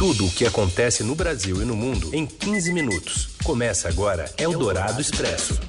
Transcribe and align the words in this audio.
Tudo 0.00 0.24
o 0.24 0.30
que 0.30 0.46
acontece 0.46 1.04
no 1.04 1.14
Brasil 1.14 1.60
e 1.60 1.64
no 1.66 1.76
mundo 1.76 2.08
em 2.14 2.24
15 2.24 2.72
minutos. 2.72 3.36
Começa 3.44 3.86
agora 3.86 4.32
Eldorado 4.38 4.98
Expresso. 4.98 5.60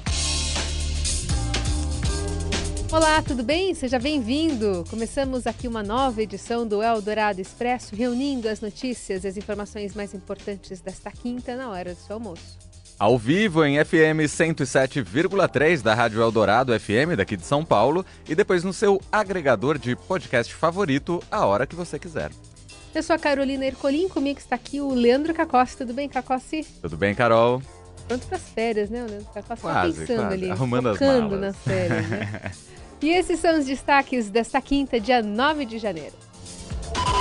Olá, 2.90 3.20
tudo 3.20 3.42
bem? 3.42 3.74
Seja 3.74 3.98
bem-vindo! 3.98 4.86
Começamos 4.88 5.46
aqui 5.46 5.68
uma 5.68 5.82
nova 5.82 6.22
edição 6.22 6.66
do 6.66 6.82
Eldorado 6.82 7.42
Expresso, 7.42 7.94
reunindo 7.94 8.48
as 8.48 8.62
notícias 8.62 9.24
e 9.24 9.28
as 9.28 9.36
informações 9.36 9.94
mais 9.94 10.14
importantes 10.14 10.80
desta 10.80 11.10
quinta 11.10 11.54
na 11.54 11.68
hora 11.68 11.92
do 11.92 12.00
seu 12.00 12.14
almoço. 12.14 12.58
Ao 12.98 13.18
vivo 13.18 13.62
em 13.66 13.84
FM 13.84 14.24
107,3 14.26 15.82
da 15.82 15.92
Rádio 15.92 16.22
Eldorado 16.22 16.72
FM 16.80 17.18
daqui 17.18 17.36
de 17.36 17.44
São 17.44 17.62
Paulo 17.62 18.02
e 18.26 18.34
depois 18.34 18.64
no 18.64 18.72
seu 18.72 18.98
agregador 19.12 19.76
de 19.76 19.94
podcast 19.94 20.54
favorito 20.54 21.22
a 21.30 21.44
hora 21.44 21.66
que 21.66 21.76
você 21.76 21.98
quiser. 21.98 22.30
Eu 22.94 23.02
sou 23.02 23.16
a 23.16 23.18
Carolina 23.18 23.64
Ercolim, 23.64 24.08
comigo 24.08 24.38
está 24.38 24.54
aqui 24.56 24.80
o 24.80 24.92
Leandro 24.92 25.32
Cacossi. 25.32 25.76
Tudo 25.78 25.94
bem, 25.94 26.08
Cacossi? 26.08 26.66
Tudo 26.82 26.96
bem, 26.96 27.14
Carol? 27.14 27.62
Pronto 28.06 28.26
para 28.26 28.36
as 28.36 28.42
férias, 28.50 28.90
né, 28.90 29.02
o 29.02 29.06
Leandro 29.06 29.28
Cacossi? 29.32 29.62
Quase, 29.62 29.92
tá 29.92 29.98
pensando 30.00 30.16
quase. 30.20 30.34
ali, 30.34 30.50
Arrumando 30.50 30.88
as 30.90 31.00
malas. 31.00 31.40
nas 31.40 31.56
férias, 31.56 32.08
né? 32.08 32.52
E 33.02 33.10
esses 33.10 33.40
são 33.40 33.58
os 33.58 33.66
destaques 33.66 34.30
desta 34.30 34.60
quinta, 34.60 35.00
dia 35.00 35.20
9 35.20 35.64
de 35.64 35.76
janeiro. 35.76 36.14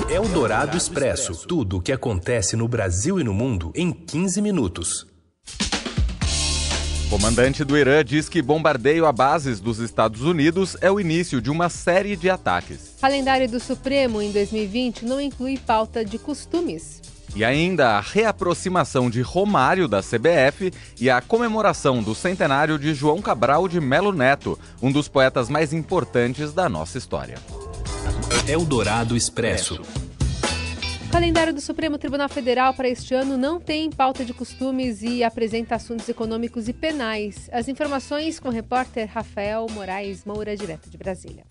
Eldorado 0.07 0.77
Expresso. 0.77 1.47
Tudo 1.47 1.77
o 1.77 1.81
que 1.81 1.91
acontece 1.91 2.55
no 2.55 2.67
Brasil 2.67 3.19
e 3.19 3.23
no 3.23 3.33
mundo 3.33 3.71
em 3.73 3.91
15 3.91 4.43
minutos. 4.43 5.07
Comandante 7.11 7.65
do 7.65 7.77
Irã 7.77 8.05
diz 8.05 8.29
que 8.29 8.41
bombardeio 8.41 9.05
a 9.05 9.11
bases 9.11 9.59
dos 9.59 9.79
Estados 9.79 10.21
Unidos 10.21 10.77
é 10.79 10.89
o 10.89 10.97
início 10.97 11.41
de 11.41 11.51
uma 11.51 11.67
série 11.67 12.15
de 12.15 12.29
ataques. 12.29 12.95
Calendário 13.01 13.49
do 13.49 13.59
Supremo 13.59 14.21
em 14.21 14.31
2020 14.31 15.03
não 15.03 15.19
inclui 15.19 15.57
pauta 15.57 16.05
de 16.05 16.17
costumes. 16.17 17.01
E 17.35 17.43
ainda 17.43 17.97
a 17.97 17.99
reaproximação 17.99 19.09
de 19.09 19.19
Romário 19.19 19.89
da 19.89 20.01
CBF 20.01 20.71
e 21.01 21.09
a 21.09 21.19
comemoração 21.19 22.01
do 22.01 22.15
centenário 22.15 22.79
de 22.79 22.93
João 22.93 23.21
Cabral 23.21 23.67
de 23.67 23.81
Melo 23.81 24.13
Neto, 24.13 24.57
um 24.81 24.89
dos 24.89 25.09
poetas 25.09 25.49
mais 25.49 25.73
importantes 25.73 26.53
da 26.53 26.69
nossa 26.69 26.97
história. 26.97 27.37
Eldorado 28.47 29.17
Expresso. 29.17 29.81
O 31.11 31.19
calendário 31.21 31.53
do 31.53 31.59
Supremo 31.59 31.97
Tribunal 31.97 32.29
Federal 32.29 32.73
para 32.73 32.87
este 32.87 33.13
ano 33.13 33.35
não 33.35 33.59
tem 33.59 33.89
pauta 33.89 34.23
de 34.23 34.33
costumes 34.33 35.03
e 35.03 35.25
apresenta 35.25 35.75
assuntos 35.75 36.07
econômicos 36.07 36.69
e 36.69 36.73
penais. 36.73 37.49
As 37.51 37.67
informações 37.67 38.39
com 38.39 38.47
o 38.47 38.51
repórter 38.51 39.09
Rafael 39.11 39.67
Moraes 39.71 40.23
Moura, 40.23 40.55
direto 40.55 40.89
de 40.89 40.97
Brasília. 40.97 41.43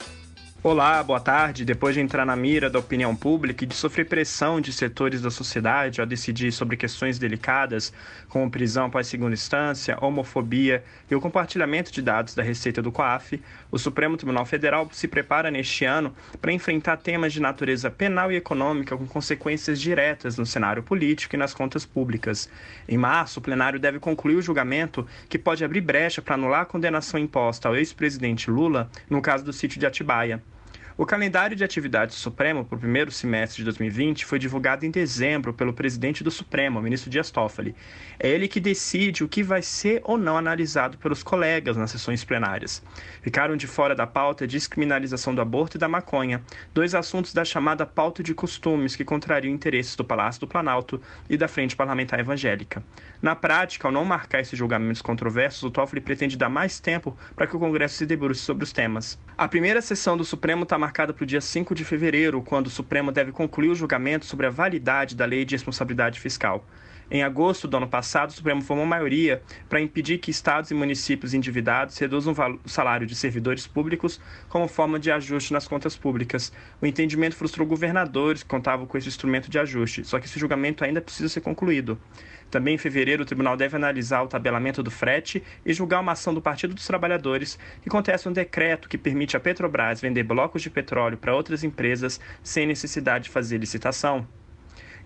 Olá, 0.63 1.03
boa 1.03 1.19
tarde. 1.19 1.65
Depois 1.65 1.95
de 1.95 2.03
entrar 2.03 2.27
na 2.27 2.37
mira 2.37 2.69
da 2.69 2.79
opinião 2.79 3.17
pública 3.17 3.65
e 3.65 3.67
de 3.67 3.75
sofrer 3.75 4.05
pressão 4.05 4.61
de 4.61 4.75
setores 4.75 5.23
da 5.23 5.31
sociedade 5.31 6.03
ao 6.03 6.07
decidir 6.07 6.53
sobre 6.53 6.77
questões 6.77 7.19
delicadas, 7.19 7.91
como 8.29 8.51
prisão 8.51 8.85
após 8.85 9.07
segunda 9.07 9.33
instância, 9.33 9.97
homofobia 10.03 10.85
e 11.11 11.15
o 11.15 11.21
compartilhamento 11.21 11.91
de 11.91 12.03
dados 12.03 12.35
da 12.35 12.43
Receita 12.43 12.83
do 12.83 12.93
COAF, 12.93 13.43
o 13.71 13.79
Supremo 13.79 14.19
Tribunal 14.19 14.45
Federal 14.45 14.87
se 14.93 15.09
prepara 15.09 15.51
neste 15.51 15.87
ano 15.87 16.15
para 16.43 16.53
enfrentar 16.53 16.99
temas 16.99 17.33
de 17.33 17.41
natureza 17.41 17.91
penal 17.91 18.31
e 18.31 18.37
econômica 18.37 18.95
com 18.95 19.07
consequências 19.07 19.81
diretas 19.81 20.37
no 20.37 20.45
cenário 20.45 20.83
político 20.83 21.37
e 21.37 21.39
nas 21.39 21.55
contas 21.55 21.87
públicas. 21.87 22.51
Em 22.87 22.99
março, 22.99 23.41
o 23.41 23.43
plenário 23.43 23.81
deve 23.81 23.99
concluir 23.99 24.37
o 24.37 24.43
julgamento 24.43 25.07
que 25.27 25.39
pode 25.39 25.65
abrir 25.65 25.81
brecha 25.81 26.21
para 26.21 26.35
anular 26.35 26.61
a 26.61 26.67
condenação 26.67 27.19
imposta 27.19 27.67
ao 27.67 27.77
ex-presidente 27.77 28.51
Lula 28.51 28.91
no 29.09 29.23
caso 29.23 29.43
do 29.43 29.55
sítio 29.55 29.81
de 29.81 29.87
Atibaia. 29.87 30.43
O 31.01 31.07
calendário 31.07 31.57
de 31.57 31.65
atividades 31.65 32.15
do 32.15 32.19
Supremo 32.19 32.63
para 32.63 32.77
o 32.77 32.79
primeiro 32.79 33.11
semestre 33.11 33.61
de 33.61 33.65
2020 33.65 34.27
foi 34.27 34.39
divulgado 34.39 34.85
em 34.85 34.91
dezembro 34.91 35.51
pelo 35.55 35.73
presidente 35.73 36.23
do 36.23 36.31
Supremo, 36.31 36.79
o 36.79 36.83
ministro 36.83 37.09
Dias 37.09 37.31
Toffoli. 37.31 37.75
É 38.19 38.29
ele 38.29 38.47
que 38.47 38.61
decide 38.61 39.25
o 39.25 39.29
que 39.29 39.43
vai 39.43 39.63
ser 39.63 40.03
ou 40.05 40.19
não 40.19 40.37
analisado 40.37 40.99
pelos 40.99 41.23
colegas 41.23 41.75
nas 41.75 41.91
sessões 41.91 42.23
plenárias. 42.23 42.83
Ficaram 43.23 43.57
de 43.57 43.67
fora 43.67 43.95
da 43.95 44.07
pauta 44.07 44.45
a 44.45 44.47
descriminalização 44.47 45.35
do 45.35 45.41
aborto 45.41 45.79
e 45.79 45.81
da 45.81 45.89
maconha, 45.89 46.43
dois 46.75 46.95
assuntos 46.95 47.33
da 47.33 47.47
chamada 47.47 47.87
pauta 47.87 48.23
de 48.23 48.35
costumes 48.35 48.95
que 48.95 49.03
contrariam 49.03 49.55
interesses 49.55 49.97
do 49.97 50.05
Palácio 50.05 50.41
do 50.41 50.49
Planalto 50.49 51.01
e 51.31 51.37
da 51.39 51.49
Frente 51.49 51.75
Parlamentar 51.75 52.21
Evangélica. 52.21 52.85
Na 53.23 53.35
prática, 53.35 53.89
ao 53.89 53.93
não 53.93 54.05
marcar 54.05 54.41
esses 54.41 54.59
julgamentos 54.59 55.01
controversos, 55.01 55.63
o 55.63 55.71
Toffoli 55.71 56.03
pretende 56.03 56.37
dar 56.37 56.51
mais 56.51 56.79
tempo 56.79 57.17
para 57.35 57.47
que 57.47 57.57
o 57.57 57.59
Congresso 57.59 57.95
se 57.95 58.05
debruce 58.05 58.43
sobre 58.43 58.65
os 58.65 58.73
temas. 58.73 59.19
A 59.39 59.49
primeira 59.49 59.81
sessão 59.81 60.15
do 60.15 60.27
Supremo 60.27 60.65
está 60.65 60.77
marcada 60.77 60.90
para 60.93 61.23
o 61.23 61.27
dia 61.27 61.41
5 61.41 61.75
de 61.75 61.85
fevereiro, 61.85 62.43
quando 62.43 62.67
o 62.67 62.71
Supremo 62.71 63.13
deve 63.13 63.33
concluir 63.33 63.69
o 63.69 63.75
julgamento 63.75 64.27
sobre 64.27 64.47
a 64.47 64.51
validade 64.51 65.15
da 65.15 65.25
Lei 65.25 65.45
de 65.45 65.55
Responsabilidade 65.55 66.19
Fiscal. 66.19 66.67
Em 67.11 67.25
agosto 67.25 67.67
do 67.67 67.77
ano 67.77 67.89
passado, 67.89 68.31
o 68.31 68.33
Supremo 68.33 68.63
formou 68.63 68.87
maioria 68.87 69.43
para 69.69 69.81
impedir 69.81 70.19
que 70.19 70.31
estados 70.31 70.71
e 70.71 70.75
municípios 70.75 71.35
endividados 71.35 71.99
reduzam 71.99 72.33
o 72.65 72.69
salário 72.69 73.05
de 73.05 73.17
servidores 73.17 73.67
públicos 73.67 74.21
como 74.49 74.69
forma 74.69 74.99
de 74.99 75.11
ajuste 75.11 75.53
nas 75.53 75.67
contas 75.67 75.97
públicas. 75.97 76.53
O 76.81 76.87
entendimento 76.87 77.35
frustrou 77.35 77.67
governadores 77.67 78.45
que 78.45 78.49
contavam 78.49 78.87
com 78.87 78.97
esse 78.97 79.09
instrumento 79.09 79.51
de 79.51 79.59
ajuste, 79.59 80.05
só 80.05 80.21
que 80.21 80.27
esse 80.27 80.39
julgamento 80.39 80.85
ainda 80.85 81.01
precisa 81.01 81.29
ser 81.29 81.41
concluído. 81.41 81.99
Também 82.51 82.75
em 82.75 82.79
fevereiro, 82.79 83.23
o 83.23 83.27
tribunal 83.27 83.57
deve 83.57 83.77
analisar 83.77 84.23
o 84.23 84.29
tabelamento 84.29 84.83
do 84.83 84.91
frete 84.91 85.43
e 85.65 85.73
julgar 85.73 86.01
uma 86.01 86.13
ação 86.13 86.35
do 86.35 86.43
Partido 86.43 86.75
dos 86.75 86.87
Trabalhadores 86.87 87.59
que 87.81 87.89
contesta 87.89 88.29
um 88.29 88.33
decreto 88.33 88.89
que 88.89 88.99
permite 88.99 89.37
à 89.37 89.41
Petrobras 89.41 90.01
vender 90.01 90.25
blocos 90.25 90.63
de 90.63 90.71
petróleo 90.71 91.17
para 91.17 91.35
outras 91.35 91.63
empresas 91.63 92.21
sem 92.43 92.67
necessidade 92.67 93.25
de 93.25 93.31
fazer 93.31 93.59
licitação. 93.59 94.27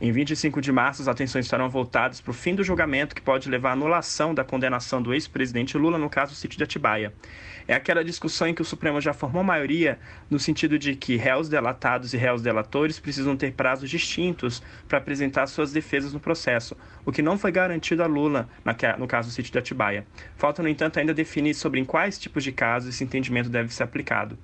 Em 0.05 0.13
25 0.13 0.61
de 0.61 0.71
março, 0.71 1.01
as 1.01 1.09
atenções 1.09 1.47
estarão 1.47 1.71
voltadas 1.71 2.21
para 2.21 2.31
o 2.31 2.35
fim 2.35 2.55
do 2.55 2.63
julgamento 2.63 3.15
que 3.15 3.23
pode 3.23 3.49
levar 3.49 3.71
à 3.71 3.73
anulação 3.73 4.35
da 4.35 4.45
condenação 4.45 5.01
do 5.01 5.15
ex-presidente 5.15 5.79
Lula 5.79 5.97
no 5.97 6.11
caso 6.11 6.33
do 6.33 6.37
sítio 6.37 6.59
de 6.59 6.65
Atibaia. 6.65 7.11
É 7.67 7.73
aquela 7.73 8.05
discussão 8.05 8.47
em 8.47 8.53
que 8.53 8.61
o 8.61 8.67
Supremo 8.67 9.01
já 9.01 9.15
formou 9.15 9.43
maioria 9.43 9.99
no 10.29 10.39
sentido 10.39 10.79
de 10.79 10.95
que 10.95 11.17
réus 11.17 11.49
delatados 11.49 12.13
e 12.13 12.19
réus 12.19 12.43
delatores 12.43 13.01
precisam 13.01 13.35
ter 13.35 13.55
prazos 13.55 13.89
distintos 13.89 14.63
para 14.87 14.99
apresentar 14.99 15.47
suas 15.47 15.73
defesas 15.73 16.13
no 16.13 16.21
processo, 16.21 16.77
o 17.07 17.11
que 17.11 17.23
não 17.23 17.39
foi 17.39 17.51
garantido 17.51 18.03
a 18.03 18.07
Lula 18.07 18.47
no 18.99 19.07
caso 19.07 19.31
do 19.31 19.33
sítio 19.33 19.53
de 19.53 19.59
Atibaia. 19.59 20.07
Falta, 20.37 20.63
no 20.63 20.69
entanto, 20.69 20.99
ainda 20.99 21.15
definir 21.15 21.55
sobre 21.55 21.81
em 21.81 21.85
quais 21.87 22.19
tipos 22.19 22.45
de 22.45 22.53
casos 22.53 22.91
esse 22.91 23.03
entendimento 23.03 23.49
deve 23.49 23.73
ser 23.73 23.85
aplicado. 23.85 24.39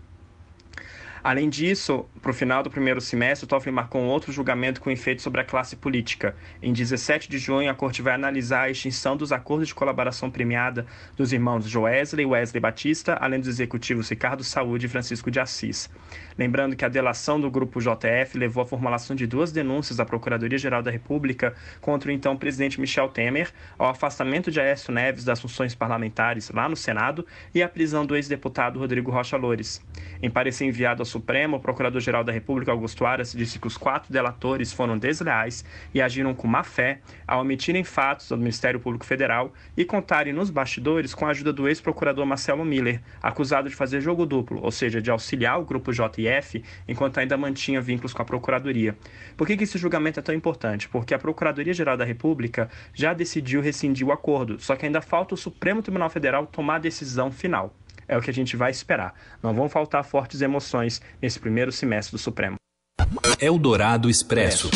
Além 1.22 1.50
disso, 1.50 2.06
para 2.22 2.31
o 2.31 2.34
final 2.34 2.62
do 2.62 2.70
primeiro 2.70 3.00
semestre, 3.00 3.47
Toffoli 3.47 3.75
marcou 3.75 4.00
um 4.00 4.06
outro 4.06 4.32
julgamento 4.32 4.81
com 4.81 4.91
efeito 4.91 5.20
sobre 5.20 5.41
a 5.41 5.44
classe 5.44 5.76
política. 5.76 6.34
Em 6.62 6.72
17 6.72 7.28
de 7.28 7.38
junho, 7.38 7.70
a 7.70 7.75
Corte 7.75 8.00
vai 8.00 8.14
analisar 8.14 8.62
a 8.62 8.70
extinção 8.70 9.16
dos 9.16 9.31
acordos 9.31 9.69
de 9.69 9.75
colaboração 9.75 10.31
premiada 10.31 10.86
dos 11.16 11.32
irmãos 11.32 11.69
Joesley 11.69 12.25
e 12.25 12.26
Wesley 12.26 12.60
Batista, 12.60 13.19
além 13.20 13.38
dos 13.38 13.48
executivos 13.48 14.08
Ricardo 14.08 14.42
Saúde 14.42 14.86
e 14.86 14.88
Francisco 14.88 15.31
de 15.31 15.38
Assis. 15.38 15.91
Lembrando 16.38 16.75
que 16.75 16.84
a 16.84 16.88
delação 16.88 17.38
do 17.38 17.50
grupo 17.50 17.81
JF 17.81 18.38
levou 18.38 18.62
à 18.62 18.66
formulação 18.66 19.14
de 19.14 19.26
duas 19.26 19.52
denúncias 19.52 20.00
à 20.00 20.06
Procuradoria-Geral 20.06 20.82
da 20.82 20.91
República 20.91 21.54
contra 21.81 22.08
o 22.08 22.12
então 22.12 22.37
presidente 22.37 22.81
Michel 22.81 23.08
Temer, 23.08 23.50
ao 23.78 23.88
afastamento 23.88 24.50
de 24.50 24.58
Aécio 24.58 24.92
Neves 24.92 25.25
das 25.25 25.41
funções 25.41 25.75
parlamentares 25.75 26.50
lá 26.50 26.66
no 26.69 26.76
Senado 26.76 27.26
e 27.54 27.62
à 27.62 27.69
prisão 27.69 28.06
do 28.06 28.16
ex-deputado 28.16 28.78
Rodrigo 28.78 29.10
Rocha 29.10 29.37
Loures. 29.37 29.84
Em 30.22 30.31
parecer 30.31 30.64
enviado 30.64 31.02
ao 31.02 31.06
Supremo, 31.10 31.56
o 31.56 31.60
Procurador-Geral 31.60 32.25
da 32.25 32.32
República, 32.32 32.72
Augusto 32.72 33.04
Aras, 33.04 33.32
disse 33.32 33.59
que 33.59 33.66
os 33.66 33.76
quatro 33.76 34.12
delatores 34.12 34.72
foram 34.72 34.97
desleais 34.97 35.65
e 35.93 36.00
agiram 36.00 36.32
com 36.32 36.47
má 36.47 36.62
fé 36.62 37.00
ao 37.26 37.41
omitirem 37.41 37.84
fatos 37.84 38.28
do 38.28 38.38
Ministério 38.38 38.81
Público 38.81 39.04
Federal 39.04 39.53
e 39.76 39.84
contarem 39.84 40.32
nos 40.32 40.50
bastidores 40.50 41.12
com 41.12 41.26
a 41.26 41.31
ajuda 41.31 41.53
do 41.53 41.69
ex-procurador 41.69 42.25
Marcelo 42.25 42.65
Miller, 42.65 43.03
acusado 43.22 43.69
de 43.69 43.75
fazer 43.75 44.00
jogo 44.00 44.25
duplo, 44.25 44.60
ou 44.62 44.70
seja, 44.70 45.03
de 45.03 45.10
auxiliar 45.10 45.60
o 45.60 45.65
grupo 45.65 45.93
JF 45.93 46.62
enquanto 46.87 47.19
ainda 47.19 47.37
mantinha 47.37 47.81
vínculos 47.81 48.12
com 48.12 48.22
a 48.22 48.25
Procuradoria. 48.25 48.97
Por 49.37 49.47
que, 49.47 49.56
que 49.56 49.65
esse 49.65 49.78
julgamento 49.78 50.20
é 50.20 50.22
tão 50.22 50.34
importante? 50.34 50.88
Porque 50.88 51.12
a 51.12 51.19
Procuradoria-Geral 51.19 51.97
da 51.97 52.05
República 52.05 52.70
já 52.94 53.12
decidiu 53.12 53.61
rescindir 53.61 54.06
o 54.06 54.12
acordo, 54.12 54.61
só 54.61 54.76
que 54.76 54.87
ainda 54.87 55.00
falta 55.00 55.35
o 55.35 55.38
Supremo 55.38 55.82
Tribunal 55.82 56.08
Federal 56.08 56.46
tomar 56.46 56.76
a 56.76 56.79
decisão 56.79 57.31
final 57.31 57.75
é 58.11 58.19
o 58.19 58.21
que 58.21 58.29
a 58.29 58.35
gente 58.35 58.57
vai 58.57 58.73
esperar. 58.73 59.15
Não 59.41 59.55
vão 59.55 59.69
faltar 59.69 60.05
fortes 60.05 60.43
emoções 60.43 61.01
nesse 61.23 61.39
primeiro 61.39 61.71
semestre 61.71 62.11
do 62.11 62.19
Supremo. 62.19 62.57
Eldorado 63.41 64.11
Expresso. 64.11 64.69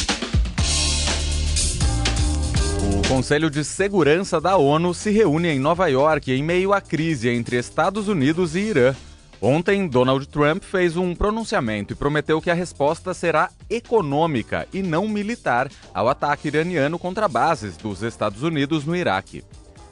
O 2.97 3.09
Conselho 3.09 3.51
de 3.51 3.65
Segurança 3.65 4.41
da 4.41 4.57
ONU 4.57 4.95
se 4.95 5.11
reúne 5.11 5.49
em 5.49 5.59
Nova 5.59 5.89
York 5.89 6.31
em 6.33 6.43
meio 6.43 6.73
à 6.73 6.81
crise 6.81 7.29
entre 7.29 7.57
Estados 7.57 8.07
Unidos 8.07 8.55
e 8.55 8.61
Irã. 8.61 8.95
Ontem, 9.43 9.87
Donald 9.89 10.27
Trump 10.29 10.63
fez 10.63 10.97
um 10.97 11.15
pronunciamento 11.15 11.93
e 11.93 11.97
prometeu 11.97 12.41
que 12.41 12.51
a 12.51 12.55
resposta 12.55 13.13
será 13.13 13.51
econômica 13.69 14.67
e 14.73 14.81
não 14.81 15.09
militar 15.09 15.69
ao 15.93 16.09
ataque 16.09 16.49
iraniano 16.49 16.99
contra 16.99 17.29
bases 17.29 17.77
dos 17.77 18.03
Estados 18.03 18.43
Unidos 18.43 18.85
no 18.85 18.95
Iraque. 18.95 19.45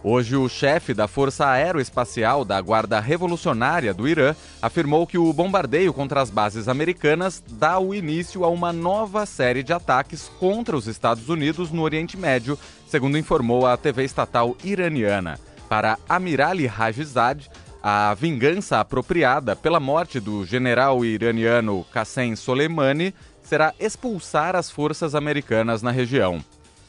Hoje, 0.05 0.35
o 0.35 0.49
chefe 0.49 0.93
da 0.93 1.07
Força 1.07 1.47
Aeroespacial 1.47 2.45
da 2.45 2.61
Guarda 2.61 2.99
Revolucionária 2.99 3.95
do 3.95 4.09
Irã 4.09 4.35
afirmou 4.61 5.07
que 5.07 5.17
o 5.17 5.33
bombardeio 5.33 5.93
contra 5.93 6.21
as 6.21 6.29
bases 6.29 6.67
americanas 6.67 7.41
dá 7.53 7.79
o 7.79 7.95
início 7.95 8.45
a 8.45 8.49
uma 8.49 8.73
nova 8.73 9.25
série 9.25 9.63
de 9.63 9.73
ataques 9.73 10.29
contra 10.41 10.77
os 10.77 10.89
Estados 10.89 11.29
Unidos 11.29 11.71
no 11.71 11.83
Oriente 11.83 12.17
Médio, 12.17 12.59
segundo 12.89 13.17
informou 13.17 13.65
a 13.65 13.77
TV 13.77 14.03
estatal 14.03 14.57
iraniana. 14.65 15.39
Para 15.69 15.97
Amirali 16.09 16.67
Rajizad, 16.67 17.49
a 17.81 18.13
vingança 18.15 18.81
apropriada 18.81 19.55
pela 19.55 19.79
morte 19.79 20.19
do 20.19 20.45
general 20.45 21.05
iraniano 21.05 21.87
Qassem 21.93 22.35
Soleimani 22.35 23.15
será 23.45 23.73
expulsar 23.79 24.57
as 24.57 24.69
forças 24.69 25.15
americanas 25.15 25.81
na 25.81 25.93
região. 25.93 26.43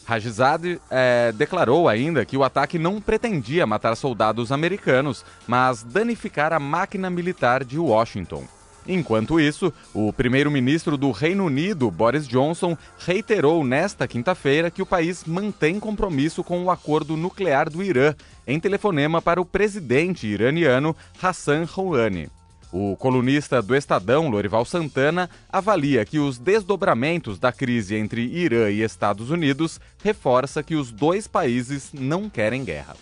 Rajizade 0.06 0.82
é, 0.92 1.32
declarou 1.32 1.88
ainda 1.88 2.26
que 2.26 2.38
o 2.38 2.44
ataque 2.44 2.78
não 2.78 3.00
pretendia 3.00 3.66
matar 3.66 3.96
soldados 3.96 4.52
americanos, 4.52 5.26
mas 5.48 5.84
danificar 5.84 6.52
a 6.52 6.60
máquina 6.60 7.10
militar 7.10 7.64
de 7.64 7.80
Washington. 7.80 8.46
Enquanto 8.86 9.40
isso, 9.40 9.72
o 9.94 10.12
primeiro-ministro 10.12 10.98
do 10.98 11.12
Reino 11.12 11.46
Unido, 11.46 11.90
Boris 11.90 12.28
Johnson, 12.28 12.78
reiterou 13.00 13.64
nesta 13.64 14.08
quinta-feira 14.08 14.70
que 14.70 14.82
o 14.82 14.86
país 14.86 15.24
mantém 15.24 15.80
compromisso 15.80 16.44
com 16.44 16.64
o 16.66 16.72
acordo 16.72 17.16
nuclear 17.16 17.70
do 17.70 17.82
Irã, 17.82 18.14
em 18.46 18.60
telefonema 18.60 19.22
para 19.22 19.40
o 19.40 19.46
presidente 19.46 20.28
iraniano 20.28 20.96
Hassan 21.22 21.64
Rouhani. 21.64 22.30
O 22.74 22.98
colunista 22.98 23.62
do 23.62 23.76
Estadão, 23.76 24.32
Lorival 24.32 24.66
Santana, 24.66 25.30
avalia 25.48 26.04
que 26.04 26.18
os 26.18 26.40
desdobramentos 26.40 27.38
da 27.38 27.52
crise 27.52 27.96
entre 27.96 28.24
Irã 28.24 28.68
e 28.72 28.82
Estados 28.82 29.30
Unidos 29.30 29.80
reforça 30.04 30.64
que 30.64 30.74
os 30.74 30.92
dois 30.92 31.28
países 31.28 31.94
não 31.94 32.28
querem 32.28 32.66
guerra. 32.66 32.96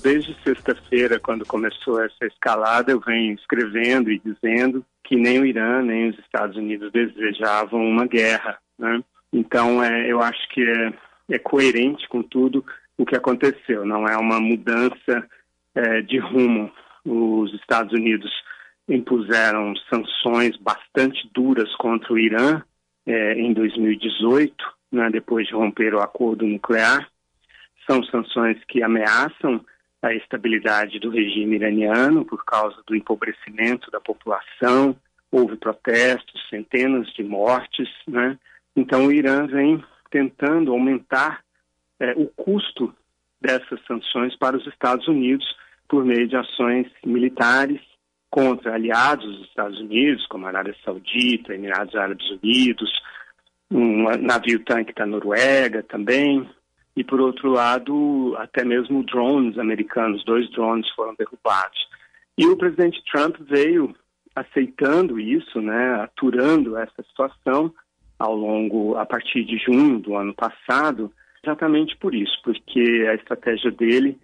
Desde 0.00 0.32
sexta-feira, 0.44 1.18
quando 1.18 1.44
começou 1.44 2.00
essa 2.00 2.24
escalada, 2.24 2.92
eu 2.92 3.00
venho 3.00 3.34
escrevendo 3.34 4.12
e 4.12 4.22
dizendo 4.24 4.84
que 5.02 5.16
nem 5.16 5.40
o 5.40 5.44
Irã 5.44 5.82
nem 5.82 6.10
os 6.10 6.18
Estados 6.20 6.56
Unidos 6.56 6.92
desejavam 6.92 7.84
uma 7.84 8.06
guerra. 8.06 8.58
Né? 8.78 9.02
Então, 9.32 9.82
é, 9.82 10.08
eu 10.08 10.20
acho 10.20 10.48
que 10.50 10.62
é, 10.62 10.92
é, 11.34 11.38
coerente 11.40 12.08
com 12.08 12.22
tudo 12.22 12.64
o 12.96 13.04
que 13.04 13.16
aconteceu. 13.16 13.84
Não 13.84 14.06
é 14.06 14.16
uma 14.16 14.38
mudança 14.38 15.28
é, 15.74 16.00
de 16.00 16.18
rumo. 16.18 16.70
Os 17.04 17.52
Estados 17.54 17.92
Unidos 17.92 18.30
impuseram 18.88 19.74
sanções 19.92 20.56
bastante 20.58 21.28
duras 21.34 21.74
contra 21.76 22.12
o 22.12 22.18
Irã 22.18 22.62
é, 23.06 23.34
em 23.34 23.52
2018, 23.52 24.54
né, 24.92 25.10
depois 25.10 25.46
de 25.46 25.54
romper 25.54 25.94
o 25.94 26.00
acordo 26.00 26.46
nuclear. 26.46 27.08
São 27.88 28.02
sanções 28.04 28.58
que 28.68 28.82
ameaçam 28.82 29.64
a 30.02 30.14
estabilidade 30.14 30.98
do 31.00 31.10
regime 31.10 31.56
iraniano 31.56 32.24
por 32.24 32.44
causa 32.44 32.76
do 32.86 32.94
empobrecimento 32.94 33.90
da 33.90 34.00
população. 34.00 34.96
Houve 35.30 35.56
protestos, 35.56 36.48
centenas 36.48 37.12
de 37.14 37.24
mortes. 37.24 37.88
Né? 38.06 38.38
Então, 38.74 39.06
o 39.06 39.12
Irã 39.12 39.46
vem 39.46 39.82
tentando 40.10 40.72
aumentar 40.72 41.44
é, 41.98 42.12
o 42.12 42.26
custo 42.26 42.94
dessas 43.40 43.80
sanções 43.86 44.36
para 44.36 44.56
os 44.56 44.66
Estados 44.66 45.06
Unidos 45.08 45.46
por 45.88 46.04
meio 46.04 46.26
de 46.26 46.36
ações 46.36 46.86
militares 47.04 47.80
contra 48.30 48.74
aliados 48.74 49.24
dos 49.24 49.48
Estados 49.48 49.78
Unidos, 49.80 50.26
como 50.26 50.46
a 50.46 50.48
Arábia 50.48 50.74
Saudita, 50.84 51.54
Emirados 51.54 51.94
Árabes 51.94 52.28
Unidos, 52.30 52.90
um 53.70 54.04
navio 54.18 54.64
tanque 54.64 54.92
da 54.92 55.06
Noruega 55.06 55.82
também, 55.82 56.48
e 56.96 57.04
por 57.04 57.20
outro 57.20 57.50
lado, 57.50 58.34
até 58.38 58.64
mesmo 58.64 59.04
drones 59.04 59.58
americanos, 59.58 60.24
dois 60.24 60.50
drones 60.50 60.88
foram 60.90 61.14
derrubados. 61.14 61.78
E 62.38 62.46
o 62.46 62.56
presidente 62.56 63.02
Trump 63.10 63.36
veio 63.40 63.94
aceitando 64.34 65.18
isso, 65.18 65.60
né, 65.60 65.94
aturando 66.02 66.76
essa 66.76 67.02
situação 67.02 67.72
ao 68.18 68.34
longo, 68.34 68.96
a 68.96 69.04
partir 69.04 69.44
de 69.44 69.58
junho 69.58 69.98
do 69.98 70.14
ano 70.14 70.34
passado, 70.34 71.12
exatamente 71.42 71.96
por 71.96 72.14
isso, 72.14 72.38
porque 72.42 73.06
a 73.10 73.14
estratégia 73.14 73.70
dele 73.70 74.18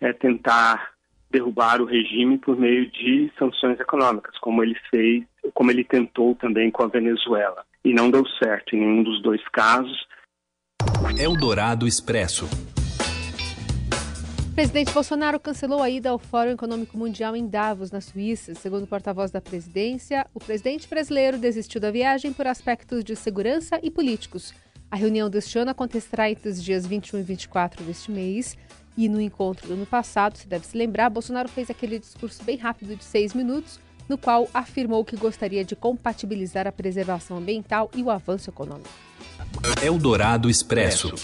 é 0.00 0.12
tentar 0.12 0.93
derrubar 1.34 1.82
o 1.82 1.84
regime 1.84 2.38
por 2.38 2.56
meio 2.56 2.88
de 2.90 3.30
sanções 3.36 3.78
econômicas, 3.80 4.38
como 4.38 4.62
ele 4.62 4.76
fez, 4.88 5.24
como 5.52 5.70
ele 5.70 5.82
tentou 5.82 6.36
também 6.36 6.70
com 6.70 6.84
a 6.84 6.86
Venezuela. 6.86 7.64
E 7.84 7.92
não 7.92 8.10
deu 8.10 8.24
certo 8.42 8.76
em 8.76 8.80
nenhum 8.80 9.02
dos 9.02 9.20
dois 9.20 9.42
casos. 9.48 10.06
Eldorado 11.18 11.86
Expresso. 11.86 12.46
O 14.50 14.54
presidente 14.54 14.92
Bolsonaro 14.92 15.40
cancelou 15.40 15.82
a 15.82 15.90
ida 15.90 16.10
ao 16.10 16.18
Fórum 16.18 16.52
Econômico 16.52 16.96
Mundial 16.96 17.34
em 17.34 17.48
Davos, 17.48 17.90
na 17.90 18.00
Suíça. 18.00 18.54
Segundo 18.54 18.84
o 18.84 18.86
porta-voz 18.86 19.32
da 19.32 19.40
presidência, 19.40 20.24
o 20.32 20.38
presidente 20.38 20.88
brasileiro 20.88 21.36
desistiu 21.36 21.80
da 21.80 21.90
viagem 21.90 22.32
por 22.32 22.46
aspectos 22.46 23.02
de 23.02 23.16
segurança 23.16 23.80
e 23.82 23.90
políticos. 23.90 24.54
A 24.88 24.96
reunião 24.96 25.28
deste 25.28 25.58
ano 25.58 25.72
acontecerá 25.72 26.30
entre 26.30 26.48
os 26.48 26.62
dias 26.62 26.86
21 26.86 27.18
e 27.18 27.22
24 27.24 27.82
deste 27.82 28.12
mês. 28.12 28.56
E 28.96 29.08
no 29.08 29.20
encontro 29.20 29.66
do 29.66 29.74
ano 29.74 29.86
passado, 29.86 30.36
se 30.36 30.46
deve 30.46 30.66
se 30.66 30.76
lembrar, 30.76 31.10
Bolsonaro 31.10 31.48
fez 31.48 31.68
aquele 31.68 31.98
discurso 31.98 32.42
bem 32.44 32.56
rápido 32.56 32.94
de 32.94 33.02
seis 33.02 33.34
minutos, 33.34 33.80
no 34.08 34.16
qual 34.16 34.48
afirmou 34.54 35.04
que 35.04 35.16
gostaria 35.16 35.64
de 35.64 35.74
compatibilizar 35.74 36.66
a 36.66 36.72
preservação 36.72 37.38
ambiental 37.38 37.90
e 37.94 38.02
o 38.02 38.10
avanço 38.10 38.50
econômico. 38.50 38.88
Eldorado 39.82 40.48
Expresso. 40.48 41.14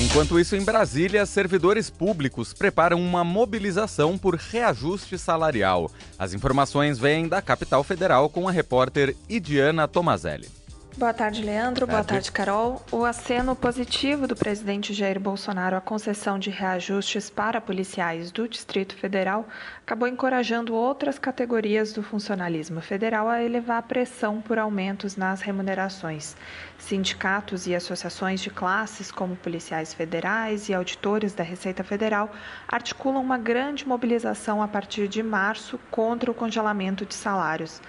Enquanto 0.00 0.40
isso, 0.40 0.56
em 0.56 0.64
Brasília, 0.64 1.24
servidores 1.24 1.88
públicos 1.88 2.52
preparam 2.52 3.00
uma 3.00 3.22
mobilização 3.22 4.18
por 4.18 4.34
reajuste 4.34 5.16
salarial. 5.16 5.88
As 6.18 6.34
informações 6.34 6.98
vêm 6.98 7.28
da 7.28 7.40
capital 7.40 7.84
federal 7.84 8.28
com 8.28 8.48
a 8.48 8.52
repórter 8.52 9.14
Idiana 9.28 9.86
Tomazelli. 9.86 10.48
Boa 10.96 11.12
tarde, 11.12 11.42
Leandro. 11.42 11.88
Boa 11.88 12.04
tarde, 12.04 12.30
Carol. 12.30 12.80
O 12.92 13.04
aceno 13.04 13.56
positivo 13.56 14.28
do 14.28 14.36
presidente 14.36 14.94
Jair 14.94 15.18
Bolsonaro 15.18 15.74
à 15.74 15.80
concessão 15.80 16.38
de 16.38 16.50
reajustes 16.50 17.28
para 17.28 17.60
policiais 17.60 18.30
do 18.30 18.48
Distrito 18.48 18.94
Federal 18.94 19.44
acabou 19.82 20.06
encorajando 20.06 20.72
outras 20.72 21.18
categorias 21.18 21.92
do 21.92 22.00
funcionalismo 22.00 22.80
federal 22.80 23.28
a 23.28 23.42
elevar 23.42 23.78
a 23.78 23.82
pressão 23.82 24.40
por 24.40 24.56
aumentos 24.56 25.16
nas 25.16 25.40
remunerações. 25.40 26.36
Sindicatos 26.78 27.66
e 27.66 27.74
associações 27.74 28.40
de 28.40 28.50
classes, 28.50 29.10
como 29.10 29.34
policiais 29.34 29.92
federais 29.92 30.68
e 30.68 30.74
auditores 30.74 31.32
da 31.32 31.42
Receita 31.42 31.82
Federal, 31.82 32.30
articulam 32.68 33.20
uma 33.20 33.36
grande 33.36 33.86
mobilização 33.86 34.62
a 34.62 34.68
partir 34.68 35.08
de 35.08 35.24
março 35.24 35.76
contra 35.90 36.30
o 36.30 36.34
congelamento 36.34 37.04
de 37.04 37.14
salários. 37.14 37.80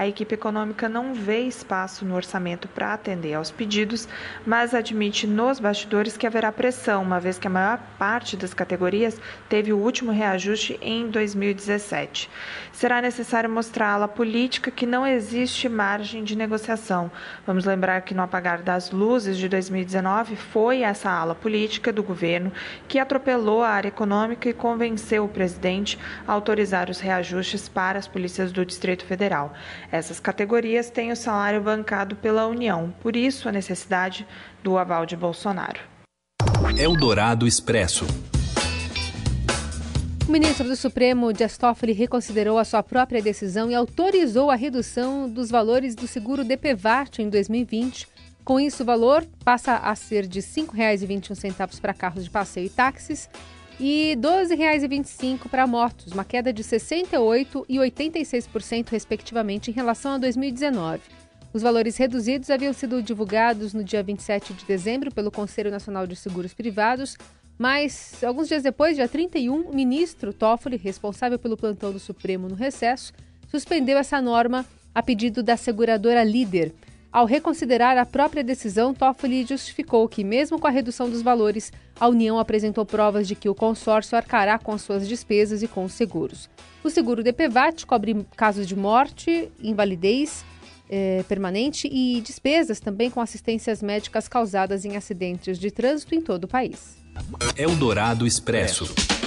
A 0.00 0.08
equipe 0.08 0.34
econômica 0.34 0.88
não 0.88 1.12
vê 1.12 1.40
espaço 1.40 2.06
no 2.06 2.14
orçamento 2.14 2.66
para 2.68 2.94
atender 2.94 3.34
aos 3.34 3.50
pedidos, 3.50 4.08
mas 4.46 4.72
admite 4.72 5.26
nos 5.26 5.60
bastidores 5.60 6.16
que 6.16 6.26
haverá 6.26 6.50
pressão, 6.50 7.02
uma 7.02 7.20
vez 7.20 7.38
que 7.38 7.46
a 7.46 7.50
maior 7.50 7.78
parte 7.98 8.34
das 8.34 8.54
categorias 8.54 9.20
teve 9.46 9.74
o 9.74 9.76
último 9.76 10.10
reajuste 10.10 10.78
em 10.80 11.10
2017. 11.10 12.30
Será 12.72 13.02
necessário 13.02 13.50
mostrar 13.50 14.02
à 14.02 14.08
política 14.08 14.70
que 14.70 14.86
não 14.86 15.06
existe 15.06 15.68
margem 15.68 16.24
de 16.24 16.34
negociação. 16.34 17.10
Vamos 17.46 17.66
lembrar 17.66 18.00
que 18.00 18.14
no 18.14 18.22
apagar 18.22 18.62
das 18.62 18.90
luzes 18.90 19.36
de 19.36 19.50
2019 19.50 20.34
foi 20.34 20.80
essa 20.80 21.10
ala 21.10 21.34
política 21.34 21.92
do 21.92 22.02
governo 22.02 22.50
que 22.88 22.98
atropelou 22.98 23.62
a 23.62 23.68
área 23.68 23.88
econômica 23.88 24.48
e 24.48 24.54
convenceu 24.54 25.26
o 25.26 25.28
presidente 25.28 25.98
a 26.26 26.32
autorizar 26.32 26.88
os 26.88 27.00
reajustes 27.00 27.68
para 27.68 27.98
as 27.98 28.08
polícias 28.08 28.50
do 28.50 28.64
Distrito 28.64 29.04
Federal. 29.04 29.52
Essas 29.92 30.20
categorias 30.20 30.88
têm 30.88 31.10
o 31.10 31.16
salário 31.16 31.60
bancado 31.60 32.14
pela 32.14 32.46
União, 32.46 32.94
por 33.00 33.16
isso 33.16 33.48
a 33.48 33.52
necessidade 33.52 34.26
do 34.62 34.78
aval 34.78 35.04
de 35.04 35.16
Bolsonaro. 35.16 35.80
Eldorado 36.78 37.46
Expresso. 37.46 38.06
O 40.28 40.30
ministro 40.30 40.68
do 40.68 40.76
Supremo, 40.76 41.32
Dias 41.32 41.58
Toffoli, 41.58 41.92
reconsiderou 41.92 42.56
a 42.56 42.64
sua 42.64 42.84
própria 42.84 43.20
decisão 43.20 43.68
e 43.68 43.74
autorizou 43.74 44.48
a 44.48 44.54
redução 44.54 45.28
dos 45.28 45.50
valores 45.50 45.96
do 45.96 46.06
seguro 46.06 46.44
DPVAT 46.44 47.20
em 47.20 47.28
2020. 47.28 48.06
Com 48.44 48.60
isso, 48.60 48.84
o 48.84 48.86
valor 48.86 49.26
passa 49.44 49.76
a 49.78 49.92
ser 49.96 50.28
de 50.28 50.38
R$ 50.38 50.46
5,21 50.46 51.80
para 51.80 51.92
carros 51.92 52.22
de 52.22 52.30
passeio 52.30 52.66
e 52.66 52.70
táxis 52.70 53.28
e 53.80 54.10
R$ 54.10 54.16
12,25 54.16 55.48
para 55.48 55.66
motos, 55.66 56.12
uma 56.12 56.24
queda 56.24 56.52
de 56.52 56.62
68% 56.62 57.64
e 57.66 57.78
86%, 57.78 58.90
respectivamente, 58.90 59.70
em 59.70 59.74
relação 59.74 60.12
a 60.12 60.18
2019. 60.18 61.00
Os 61.52 61.62
valores 61.62 61.96
reduzidos 61.96 62.50
haviam 62.50 62.74
sido 62.74 63.02
divulgados 63.02 63.72
no 63.72 63.82
dia 63.82 64.02
27 64.02 64.52
de 64.52 64.66
dezembro 64.66 65.12
pelo 65.12 65.30
Conselho 65.30 65.70
Nacional 65.70 66.06
de 66.06 66.14
Seguros 66.14 66.52
Privados, 66.52 67.16
mas, 67.58 68.22
alguns 68.22 68.48
dias 68.48 68.62
depois, 68.62 68.96
dia 68.96 69.08
31, 69.08 69.70
o 69.70 69.74
ministro 69.74 70.32
Toffoli, 70.32 70.76
responsável 70.76 71.38
pelo 71.38 71.56
plantão 71.56 71.90
do 71.90 71.98
Supremo 71.98 72.48
no 72.48 72.54
recesso, 72.54 73.12
suspendeu 73.50 73.96
essa 73.96 74.20
norma 74.20 74.64
a 74.94 75.02
pedido 75.02 75.42
da 75.42 75.56
seguradora 75.56 76.22
líder. 76.22 76.72
Ao 77.12 77.26
reconsiderar 77.26 77.98
a 77.98 78.06
própria 78.06 78.44
decisão, 78.44 78.94
Toffoli 78.94 79.44
justificou 79.44 80.08
que, 80.08 80.22
mesmo 80.22 80.60
com 80.60 80.68
a 80.68 80.70
redução 80.70 81.10
dos 81.10 81.22
valores, 81.22 81.72
a 81.98 82.06
União 82.06 82.38
apresentou 82.38 82.86
provas 82.86 83.26
de 83.26 83.34
que 83.34 83.48
o 83.48 83.54
consórcio 83.54 84.16
arcará 84.16 84.60
com 84.60 84.78
suas 84.78 85.08
despesas 85.08 85.60
e 85.60 85.66
com 85.66 85.84
os 85.84 85.92
seguros. 85.92 86.48
O 86.84 86.90
seguro 86.90 87.24
DPVAT 87.24 87.84
cobre 87.84 88.24
casos 88.36 88.66
de 88.66 88.76
morte, 88.76 89.50
invalidez 89.60 90.44
eh, 90.88 91.24
permanente 91.28 91.88
e 91.92 92.20
despesas 92.20 92.78
também 92.78 93.10
com 93.10 93.20
assistências 93.20 93.82
médicas 93.82 94.28
causadas 94.28 94.84
em 94.84 94.96
acidentes 94.96 95.58
de 95.58 95.70
trânsito 95.70 96.14
em 96.14 96.20
todo 96.20 96.44
o 96.44 96.48
país. 96.48 96.96
Eldorado 97.56 98.24
Expresso. 98.24 99.19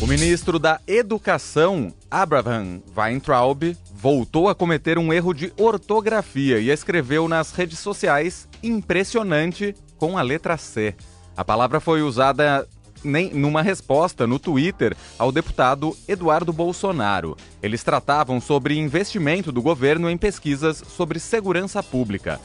O 0.00 0.06
ministro 0.06 0.58
da 0.58 0.80
Educação, 0.86 1.92
Abraham 2.10 2.80
Weintraub, 2.96 3.76
voltou 3.92 4.48
a 4.48 4.54
cometer 4.54 4.96
um 4.96 5.12
erro 5.12 5.34
de 5.34 5.52
ortografia 5.58 6.58
e 6.58 6.70
escreveu 6.70 7.28
nas 7.28 7.52
redes 7.52 7.78
sociais 7.80 8.48
impressionante 8.62 9.74
com 9.98 10.16
a 10.16 10.22
letra 10.22 10.56
C. 10.56 10.94
A 11.36 11.44
palavra 11.44 11.80
foi 11.80 12.00
usada 12.00 12.66
nem 13.04 13.34
numa 13.34 13.60
resposta 13.60 14.26
no 14.26 14.38
Twitter 14.38 14.96
ao 15.18 15.30
deputado 15.30 15.94
Eduardo 16.08 16.50
Bolsonaro. 16.50 17.36
Eles 17.62 17.84
tratavam 17.84 18.40
sobre 18.40 18.78
investimento 18.78 19.52
do 19.52 19.60
governo 19.60 20.08
em 20.08 20.16
pesquisas 20.16 20.78
sobre 20.78 21.20
segurança 21.20 21.82
pública. 21.82 22.40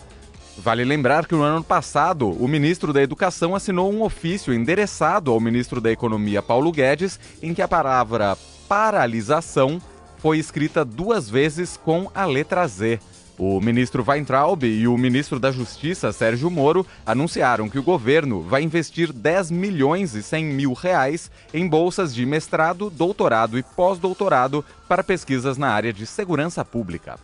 Vale 0.58 0.86
lembrar 0.86 1.28
que 1.28 1.36
no 1.36 1.44
ano 1.44 1.64
passado, 1.64 2.30
o 2.30 2.48
ministro 2.48 2.94
da 2.94 3.02
Educação 3.02 3.54
assinou 3.54 3.92
um 3.92 4.02
ofício 4.04 4.54
endereçado 4.54 5.32
ao 5.32 5.40
ministro 5.40 5.82
da 5.82 5.92
Economia, 5.92 6.42
Paulo 6.42 6.72
Guedes, 6.72 7.20
em 7.42 7.54
que 7.54 7.62
a 7.62 7.68
palavra 7.68 8.38
paralisação 8.68 9.82
foi 10.18 10.40
escrita 10.40 10.86
duas 10.86 11.30
vezes 11.30 11.78
com 11.78 12.10
a 12.16 12.26
letra 12.26 12.66
Z. 12.68 13.00
O 13.38 13.60
ministro 13.60 14.04
Weintraub 14.08 14.64
e 14.64 14.88
o 14.88 14.98
ministro 14.98 15.40
da 15.40 15.52
Justiça, 15.52 16.14
Sérgio 16.14 16.50
Moro, 16.50 16.88
anunciaram 17.06 17.70
que 17.70 17.78
o 17.78 17.84
governo 17.84 18.42
vai 18.42 18.64
investir 18.64 19.12
10 19.12 19.52
milhões 19.52 20.16
e 20.16 20.24
100 20.24 20.46
mil 20.46 20.72
reais 20.72 21.30
em 21.54 21.68
bolsas 21.68 22.16
de 22.16 22.26
mestrado, 22.26 22.90
doutorado 22.90 23.60
e 23.60 23.64
pós-doutorado 23.64 24.64
para 24.88 25.04
pesquisas 25.04 25.58
na 25.58 25.68
área 25.68 25.92
de 25.92 26.06
segurança 26.06 26.64
pública. 26.64 27.20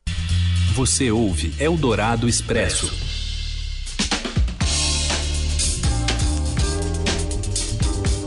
Você 0.75 1.09
ouve 1.11 1.55
Eldorado 1.59 2.27
Expresso. 2.27 3.10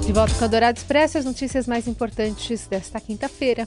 De 0.07 0.13
volta 0.13 0.35
com 0.35 0.45
o 0.45 0.49
Dourado 0.49 0.79
Expresso, 0.79 1.17
as 1.17 1.25
notícias 1.25 1.67
mais 1.67 1.89
importantes 1.89 2.67
desta 2.67 3.01
quinta-feira. 3.01 3.67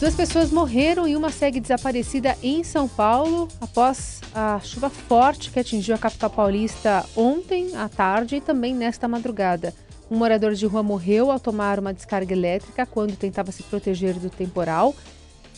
Duas 0.00 0.14
pessoas 0.14 0.50
morreram 0.50 1.06
e 1.06 1.14
uma 1.14 1.30
segue 1.30 1.60
desaparecida 1.60 2.36
em 2.42 2.64
São 2.64 2.88
Paulo 2.88 3.46
após 3.60 4.20
a 4.34 4.58
chuva 4.60 4.90
forte 4.90 5.52
que 5.52 5.60
atingiu 5.60 5.94
a 5.94 5.98
capital 5.98 6.30
paulista 6.30 7.06
ontem 7.16 7.76
à 7.76 7.88
tarde 7.88 8.36
e 8.36 8.40
também 8.40 8.74
nesta 8.74 9.06
madrugada. 9.06 9.72
Um 10.10 10.16
morador 10.16 10.52
de 10.52 10.66
rua 10.66 10.82
morreu 10.82 11.30
ao 11.30 11.38
tomar 11.38 11.78
uma 11.78 11.94
descarga 11.94 12.34
elétrica 12.34 12.84
quando 12.84 13.16
tentava 13.16 13.52
se 13.52 13.62
proteger 13.62 14.14
do 14.14 14.28
temporal. 14.28 14.96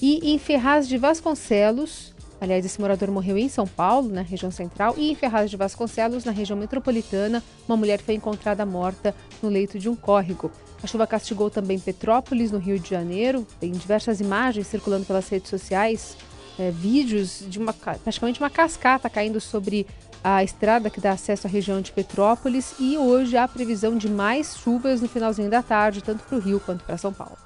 E 0.03 0.33
em 0.35 0.39
Ferraz 0.39 0.87
de 0.87 0.99
Vasconcelos, 0.99 2.15
Aliás, 2.41 2.65
esse 2.65 2.81
morador 2.81 3.11
morreu 3.11 3.37
em 3.37 3.49
São 3.49 3.67
Paulo, 3.67 4.09
na 4.09 4.23
região 4.23 4.51
central, 4.51 4.95
e 4.97 5.11
em 5.11 5.15
Ferraz 5.15 5.51
de 5.51 5.57
Vasconcelos, 5.57 6.25
na 6.25 6.33
região 6.33 6.57
metropolitana, 6.57 7.43
uma 7.67 7.77
mulher 7.77 8.01
foi 8.01 8.15
encontrada 8.15 8.65
morta 8.65 9.15
no 9.43 9.49
leito 9.49 9.79
de 9.79 9.89
um 9.89 9.97
córrego. 9.97 10.51
A 10.83 10.87
chuva 10.87 11.07
castigou 11.07 11.51
também 11.51 11.79
Petrópolis, 11.79 12.53
no 12.53 12.59
Rio 12.59 12.79
de 12.79 12.89
Janeiro. 12.89 13.47
Tem 13.59 13.73
diversas 13.73 14.21
imagens 14.21 14.69
circulando 14.69 15.05
pelas 15.05 15.29
redes 15.29 15.51
sociais, 15.51 16.17
é, 16.59 16.71
vídeos 16.71 17.45
de 17.49 17.59
uma, 17.59 17.73
praticamente 17.73 18.41
uma 18.41 18.51
cascata 18.51 19.11
caindo 19.11 19.41
sobre 19.41 19.87
a 20.23 20.43
estrada 20.43 20.91
que 20.91 21.01
dá 21.01 21.13
acesso 21.13 21.47
à 21.47 21.51
região 21.51 21.81
de 21.81 21.91
Petrópolis. 21.91 22.75
E 22.79 22.97
hoje 22.97 23.37
há 23.37 23.49
previsão 23.49 23.97
de 23.97 24.09
mais 24.09 24.57
chuvas 24.57 25.01
no 25.01 25.09
finalzinho 25.09 25.51
da 25.51 25.63
tarde, 25.63 26.03
tanto 26.03 26.23
para 26.23 26.39
o 26.39 26.41
Rio 26.41 26.61
quanto 26.61 26.85
para 26.85 26.97
São 26.97 27.13
Paulo. 27.13 27.37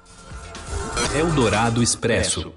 Eldorado 1.15 1.81
Expresso. 1.81 2.53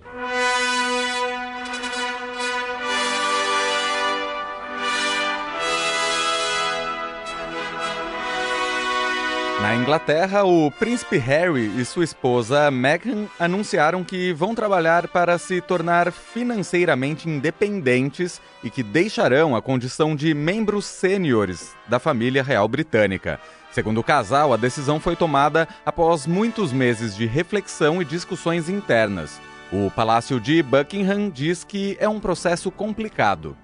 Na 9.67 9.75
Inglaterra, 9.75 10.45
o 10.45 10.71
príncipe 10.71 11.17
Harry 11.17 11.67
e 11.77 11.85
sua 11.85 12.05
esposa 12.05 12.71
Meghan 12.71 13.27
anunciaram 13.37 14.05
que 14.05 14.33
vão 14.33 14.55
trabalhar 14.55 15.09
para 15.09 15.37
se 15.39 15.61
tornar 15.61 16.13
financeiramente 16.13 17.29
independentes 17.29 18.41
e 18.63 18.71
que 18.71 18.85
deixarão 18.85 19.57
a 19.57 19.61
condição 19.61 20.15
de 20.15 20.33
membros 20.33 20.85
sêniores 20.87 21.75
da 21.89 21.99
família 21.99 22.45
real 22.45 22.69
britânica. 22.69 23.41
Segundo 23.73 23.99
o 23.99 24.05
casal, 24.05 24.53
a 24.53 24.57
decisão 24.57 25.01
foi 25.01 25.17
tomada 25.17 25.67
após 25.85 26.29
muitos 26.29 26.73
meses 26.73 27.17
de 27.17 27.27
reflexão 27.27 28.01
e 28.01 28.05
discussões 28.05 28.69
internas. 28.69 29.41
O 29.73 29.91
Palácio 29.91 30.39
de 30.39 30.63
Buckingham 30.63 31.29
diz 31.29 31.65
que 31.65 31.97
é 31.99 32.09
um 32.09 32.21
processo 32.21 32.71
complicado. 32.71 33.57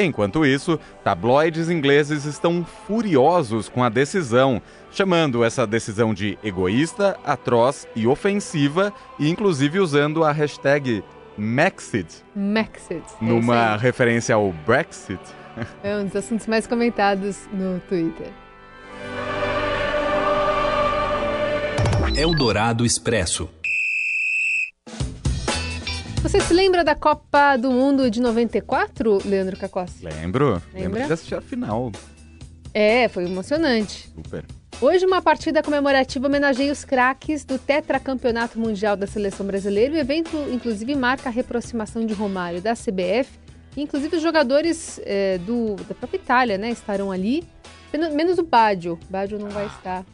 Enquanto 0.00 0.46
isso, 0.46 0.78
tabloides 1.02 1.68
ingleses 1.68 2.24
estão 2.24 2.64
furiosos 2.86 3.68
com 3.68 3.82
a 3.82 3.88
decisão, 3.88 4.62
chamando 4.92 5.42
essa 5.42 5.66
decisão 5.66 6.14
de 6.14 6.38
egoísta, 6.42 7.18
atroz 7.24 7.84
e 7.96 8.06
ofensiva, 8.06 8.92
e 9.18 9.28
inclusive 9.28 9.80
usando 9.80 10.22
a 10.22 10.30
hashtag 10.30 11.02
Maxit. 11.36 12.24
Maxit. 12.34 13.02
É 13.20 13.24
numa 13.24 13.76
referência 13.76 14.34
ao 14.34 14.52
Brexit. 14.66 15.20
É 15.82 15.96
um 15.96 16.04
dos 16.04 16.14
assuntos 16.14 16.46
mais 16.46 16.68
comentados 16.68 17.48
no 17.52 17.80
Twitter. 17.88 18.28
Eldorado 22.16 22.86
Expresso. 22.86 23.50
Você 26.22 26.40
se 26.40 26.52
lembra 26.52 26.82
da 26.82 26.94
Copa 26.94 27.56
do 27.56 27.70
Mundo 27.70 28.10
de 28.10 28.20
94, 28.20 29.18
Leandro 29.24 29.56
Cacossi? 29.56 30.04
Lembro. 30.04 30.60
Lembra? 30.74 30.80
Lembro 30.80 31.06
de 31.06 31.12
assistir 31.12 31.34
a 31.36 31.40
final. 31.40 31.92
É, 32.74 33.08
foi 33.08 33.24
emocionante. 33.24 34.10
Super. 34.14 34.44
Hoje, 34.80 35.06
uma 35.06 35.22
partida 35.22 35.62
comemorativa 35.62 36.26
homenageia 36.26 36.72
os 36.72 36.84
craques 36.84 37.44
do 37.44 37.58
tetracampeonato 37.58 38.58
mundial 38.58 38.96
da 38.96 39.06
seleção 39.06 39.46
brasileira. 39.46 39.94
O 39.94 39.96
evento, 39.96 40.36
inclusive, 40.52 40.94
marca 40.94 41.28
a 41.28 41.32
reaproximação 41.32 42.04
de 42.04 42.14
Romário 42.14 42.60
da 42.60 42.74
CBF. 42.74 43.30
Inclusive, 43.76 44.16
os 44.16 44.22
jogadores 44.22 45.00
é, 45.04 45.38
do, 45.38 45.76
da 45.76 45.94
própria 45.94 46.18
Itália 46.18 46.58
né, 46.58 46.70
estarão 46.70 47.10
ali. 47.10 47.44
Menos 47.92 48.38
o 48.38 48.42
Baggio. 48.42 48.98
Baggio 49.08 49.38
não 49.38 49.48
vai 49.48 49.66
estar. 49.66 50.04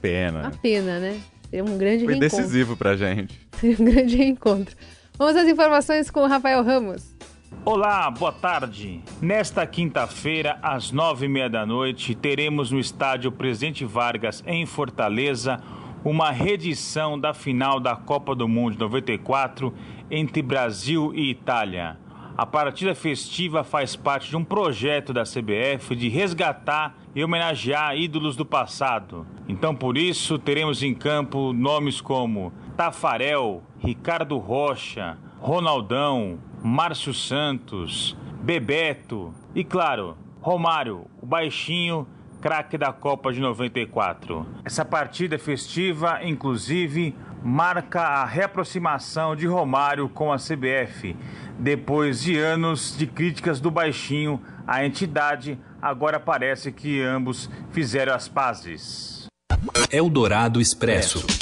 Pena. 0.00 0.40
Uma 0.40 0.50
pena, 0.50 0.98
né? 0.98 1.20
Seria 1.48 1.64
um 1.64 1.78
grande 1.78 2.04
Foi 2.04 2.14
reencontro. 2.14 2.38
decisivo 2.38 2.76
pra 2.76 2.96
gente. 2.96 3.38
Seria 3.58 3.76
um 3.80 3.84
grande 3.84 4.16
reencontro. 4.16 4.76
Vamos 5.20 5.36
às 5.36 5.46
informações 5.46 6.10
com 6.10 6.20
o 6.20 6.26
Rafael 6.26 6.64
Ramos. 6.64 7.14
Olá, 7.62 8.10
boa 8.10 8.32
tarde. 8.32 9.02
Nesta 9.20 9.66
quinta-feira, 9.66 10.58
às 10.62 10.92
nove 10.92 11.26
e 11.26 11.28
meia 11.28 11.50
da 11.50 11.66
noite, 11.66 12.14
teremos 12.14 12.70
no 12.70 12.80
estádio 12.80 13.30
Presidente 13.30 13.84
Vargas, 13.84 14.42
em 14.46 14.64
Fortaleza, 14.64 15.60
uma 16.02 16.30
reedição 16.30 17.20
da 17.20 17.34
final 17.34 17.78
da 17.78 17.94
Copa 17.94 18.34
do 18.34 18.48
Mundo 18.48 18.72
de 18.72 18.78
94 18.78 19.74
entre 20.10 20.40
Brasil 20.40 21.12
e 21.14 21.28
Itália. 21.28 21.98
A 22.34 22.46
partida 22.46 22.94
festiva 22.94 23.62
faz 23.62 23.94
parte 23.94 24.30
de 24.30 24.36
um 24.38 24.42
projeto 24.42 25.12
da 25.12 25.24
CBF 25.24 25.94
de 25.94 26.08
resgatar 26.08 26.96
e 27.14 27.22
homenagear 27.22 27.94
ídolos 27.94 28.36
do 28.36 28.46
passado. 28.46 29.26
Então, 29.46 29.74
por 29.74 29.98
isso, 29.98 30.38
teremos 30.38 30.82
em 30.82 30.94
campo 30.94 31.52
nomes 31.52 32.00
como 32.00 32.50
Tafarel, 32.80 33.62
Ricardo 33.78 34.38
Rocha, 34.38 35.18
Ronaldão, 35.38 36.38
Márcio 36.62 37.12
Santos, 37.12 38.16
Bebeto 38.40 39.34
e, 39.54 39.62
claro, 39.62 40.16
Romário, 40.40 41.04
o 41.20 41.26
baixinho 41.26 42.08
craque 42.40 42.78
da 42.78 42.90
Copa 42.90 43.34
de 43.34 43.38
94. 43.38 44.46
Essa 44.64 44.82
partida 44.82 45.38
festiva, 45.38 46.20
inclusive, 46.24 47.14
marca 47.44 48.00
a 48.00 48.24
reaproximação 48.24 49.36
de 49.36 49.46
Romário 49.46 50.08
com 50.08 50.32
a 50.32 50.38
CBF. 50.38 51.14
Depois 51.58 52.22
de 52.22 52.38
anos 52.38 52.96
de 52.96 53.06
críticas 53.06 53.60
do 53.60 53.70
baixinho 53.70 54.40
à 54.66 54.86
entidade, 54.86 55.58
agora 55.82 56.18
parece 56.18 56.72
que 56.72 57.02
ambos 57.02 57.50
fizeram 57.72 58.14
as 58.14 58.26
pazes. 58.26 59.26
Eldorado 59.92 60.62
Expresso. 60.62 61.39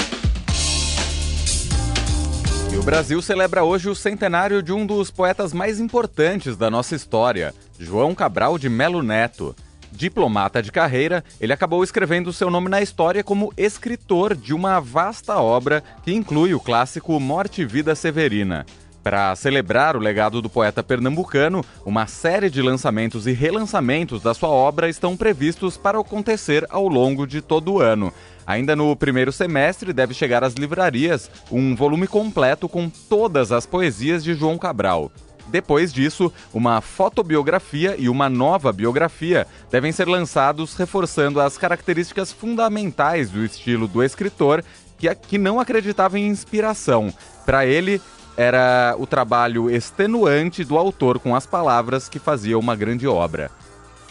Brasil 2.88 3.20
celebra 3.20 3.64
hoje 3.64 3.90
o 3.90 3.94
centenário 3.94 4.62
de 4.62 4.72
um 4.72 4.86
dos 4.86 5.10
poetas 5.10 5.52
mais 5.52 5.78
importantes 5.78 6.56
da 6.56 6.70
nossa 6.70 6.96
história, 6.96 7.54
João 7.78 8.14
Cabral 8.14 8.56
de 8.56 8.70
Melo 8.70 9.02
Neto. 9.02 9.54
Diplomata 9.92 10.62
de 10.62 10.72
carreira, 10.72 11.22
ele 11.38 11.52
acabou 11.52 11.84
escrevendo 11.84 12.32
seu 12.32 12.48
nome 12.48 12.70
na 12.70 12.80
história 12.80 13.22
como 13.22 13.52
escritor 13.58 14.34
de 14.34 14.54
uma 14.54 14.80
vasta 14.80 15.36
obra 15.36 15.84
que 16.02 16.14
inclui 16.14 16.54
o 16.54 16.60
clássico 16.60 17.20
Morte 17.20 17.60
e 17.60 17.66
Vida 17.66 17.94
Severina. 17.94 18.64
Para 19.08 19.34
celebrar 19.36 19.96
o 19.96 20.00
legado 20.00 20.42
do 20.42 20.50
poeta 20.50 20.82
pernambucano, 20.82 21.64
uma 21.82 22.06
série 22.06 22.50
de 22.50 22.60
lançamentos 22.60 23.26
e 23.26 23.32
relançamentos 23.32 24.20
da 24.20 24.34
sua 24.34 24.50
obra 24.50 24.86
estão 24.86 25.16
previstos 25.16 25.78
para 25.78 25.98
acontecer 25.98 26.66
ao 26.68 26.86
longo 26.86 27.26
de 27.26 27.40
todo 27.40 27.72
o 27.72 27.80
ano. 27.80 28.12
Ainda 28.46 28.76
no 28.76 28.94
primeiro 28.94 29.32
semestre 29.32 29.94
deve 29.94 30.12
chegar 30.12 30.44
às 30.44 30.52
livrarias 30.52 31.30
um 31.50 31.74
volume 31.74 32.06
completo 32.06 32.68
com 32.68 32.90
todas 32.90 33.50
as 33.50 33.64
poesias 33.64 34.22
de 34.22 34.34
João 34.34 34.58
Cabral. 34.58 35.10
Depois 35.46 35.90
disso, 35.90 36.30
uma 36.52 36.82
fotobiografia 36.82 37.96
e 37.98 38.10
uma 38.10 38.28
nova 38.28 38.74
biografia 38.74 39.46
devem 39.70 39.90
ser 39.90 40.06
lançados, 40.06 40.74
reforçando 40.74 41.40
as 41.40 41.56
características 41.56 42.30
fundamentais 42.30 43.30
do 43.30 43.42
estilo 43.42 43.88
do 43.88 44.02
escritor, 44.02 44.62
que, 44.98 45.14
que 45.14 45.38
não 45.38 45.58
acreditava 45.58 46.18
em 46.18 46.28
inspiração. 46.28 47.10
Para 47.46 47.64
ele, 47.64 48.02
era 48.38 48.94
o 48.96 49.04
trabalho 49.04 49.68
extenuante 49.68 50.62
do 50.64 50.78
autor 50.78 51.18
com 51.18 51.34
as 51.34 51.44
palavras 51.44 52.08
que 52.08 52.20
fazia 52.20 52.56
uma 52.56 52.76
grande 52.76 53.04
obra. 53.04 53.50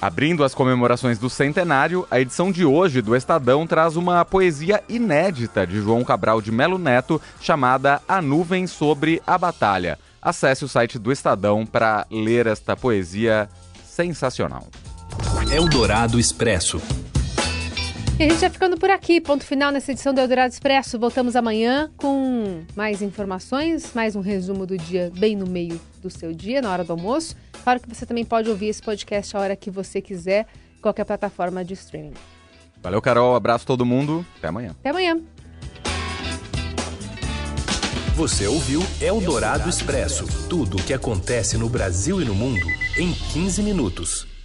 Abrindo 0.02 0.44
as 0.44 0.54
comemorações 0.54 1.18
do 1.18 1.30
centenário, 1.30 2.06
a 2.12 2.20
edição 2.20 2.52
de 2.52 2.66
hoje 2.66 3.02
do 3.02 3.16
Estadão 3.16 3.66
traz 3.66 3.96
uma 3.96 4.26
poesia 4.26 4.84
inédita 4.90 5.66
de 5.66 5.80
João 5.80 6.04
Cabral 6.04 6.42
de 6.42 6.52
Melo 6.52 6.78
Neto 6.78 7.22
chamada 7.40 8.02
A 8.06 8.22
Nuvem 8.22 8.68
sobre 8.68 9.22
a 9.26 9.38
Batalha. 9.38 9.98
Acesse 10.22 10.66
o 10.66 10.68
site 10.68 11.00
do 11.00 11.10
Estadão 11.10 11.66
para 11.66 12.06
ler 12.12 12.48
esta 12.48 12.76
poesia 12.76 13.50
sensacional. 13.86 14.68
Eldorado 15.50 16.20
Expresso. 16.20 16.82
E 18.20 18.24
a 18.24 18.30
gente 18.30 18.40
vai 18.40 18.50
ficando 18.50 18.78
por 18.80 18.90
aqui. 18.90 19.22
Ponto 19.22 19.44
final 19.44 19.72
nessa 19.72 19.92
edição 19.92 20.12
do 20.12 20.20
Eldorado 20.20 20.52
Expresso. 20.52 20.98
Voltamos 20.98 21.36
amanhã 21.36 21.92
com 21.96 22.64
mais 22.76 23.04
informações, 23.04 23.92
mais 23.94 24.16
um 24.16 24.22
resumo 24.22 24.66
do 24.66 24.76
dia 24.76 25.12
bem 25.16 25.36
no 25.36 25.46
meio 25.46 25.80
do 26.02 26.10
seu 26.10 26.34
dia, 26.34 26.60
na 26.60 26.72
hora 26.72 26.84
do 26.84 26.94
almoço. 26.94 27.36
Claro 27.64 27.80
que 27.80 27.88
você 27.88 28.08
também 28.08 28.26
pode 28.26 28.50
ouvir 28.50 28.70
esse 28.70 28.82
podcast 28.82 29.38
a 29.38 29.40
hora 29.40 29.56
que 29.56 29.70
você 29.70 30.02
quiser, 30.02 30.48
qualquer 30.82 31.06
plataforma 31.06 31.64
de 31.64 31.76
streaming. 31.76 32.16
Valeu, 32.82 33.00
Carol. 33.04 33.36
Abraço 33.36 33.68
todo 33.68 33.86
mundo. 33.86 34.26
Até 34.40 34.48
amanhã. 34.48 34.72
Até 34.80 34.90
amanhã. 34.90 35.22
Você 38.16 38.48
ouviu 38.48 38.82
Eldorado 39.00 39.70
Expresso 39.70 40.26
tudo 40.50 40.78
o 40.78 40.84
que 40.84 40.92
acontece 40.92 41.56
no 41.56 41.70
Brasil 41.70 42.20
e 42.20 42.26
no 42.26 42.34
mundo 42.34 42.66
em 42.98 43.14
15 43.14 43.62
minutos. 43.62 44.37